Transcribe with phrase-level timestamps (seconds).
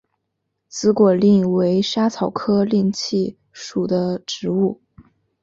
[0.67, 4.81] 紫果蔺为莎草科荸荠属的植物。